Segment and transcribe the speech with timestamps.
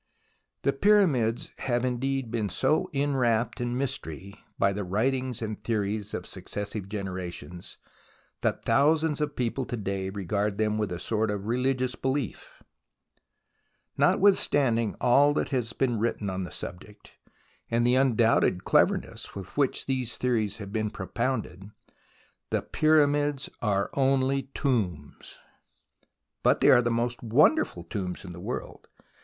[0.63, 6.25] The Pyramids have indeed been so enwrapped in mystery, by the writings and theories of
[6.25, 7.77] successive generations,
[8.39, 12.63] that thousands of people to day regard them with a sort of religious belief.
[13.95, 17.11] Notwithstanding all that has been written on the subject,
[17.69, 21.69] and the undoubted cleverness with which these theories have been propounded,
[22.49, 25.35] the Pyramids 56 THE ROMANCE OF EXCAVATION are only tombs.
[26.41, 28.87] But they are the most wonderful tombs in the world.